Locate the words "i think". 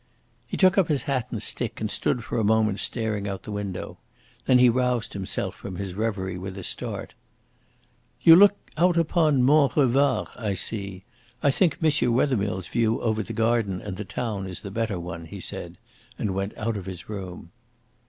11.43-11.73